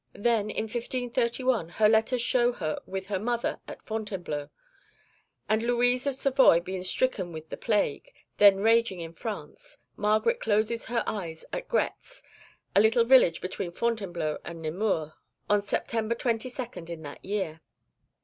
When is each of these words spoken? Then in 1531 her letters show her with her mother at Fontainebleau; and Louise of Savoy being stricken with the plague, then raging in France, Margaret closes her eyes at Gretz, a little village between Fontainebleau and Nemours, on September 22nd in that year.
Then 0.17 0.49
in 0.49 0.63
1531 0.63 1.69
her 1.73 1.87
letters 1.87 2.23
show 2.23 2.53
her 2.53 2.79
with 2.87 3.05
her 3.05 3.19
mother 3.19 3.59
at 3.67 3.83
Fontainebleau; 3.85 4.49
and 5.47 5.61
Louise 5.61 6.07
of 6.07 6.15
Savoy 6.15 6.59
being 6.59 6.83
stricken 6.83 7.31
with 7.31 7.49
the 7.49 7.55
plague, 7.57 8.09
then 8.37 8.61
raging 8.63 8.99
in 8.99 9.13
France, 9.13 9.77
Margaret 9.95 10.39
closes 10.39 10.85
her 10.85 11.03
eyes 11.05 11.45
at 11.53 11.67
Gretz, 11.67 12.23
a 12.75 12.81
little 12.81 13.05
village 13.05 13.41
between 13.41 13.73
Fontainebleau 13.73 14.39
and 14.43 14.59
Nemours, 14.63 15.11
on 15.47 15.61
September 15.61 16.15
22nd 16.15 16.89
in 16.89 17.03
that 17.03 17.23
year. 17.23 17.61